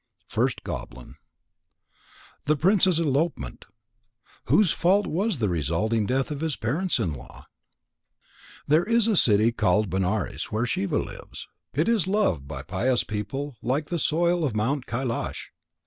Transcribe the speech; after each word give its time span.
FIRST 0.27 0.63
GOBLIN 0.63 1.13
The 2.45 2.55
Prince's 2.55 2.99
Elopement. 2.99 3.65
Whose 4.45 4.71
fault 4.71 5.05
was 5.05 5.37
the 5.37 5.47
resulting 5.47 6.07
death 6.07 6.31
of 6.31 6.41
his 6.41 6.55
parents 6.55 6.97
in 6.97 7.13
law? 7.13 7.45
There 8.67 8.83
is 8.83 9.07
a 9.07 9.15
city 9.15 9.51
called 9.51 9.91
Benares 9.91 10.45
where 10.51 10.65
Shiva 10.65 10.97
lives. 10.97 11.47
It 11.75 11.87
is 11.87 12.07
loved 12.07 12.47
by 12.47 12.63
pious 12.63 13.03
people 13.03 13.57
like 13.61 13.89
the 13.89 13.99
soil 13.99 14.43
of 14.43 14.55
Mount 14.55 14.87
Kailasa. 14.87 15.49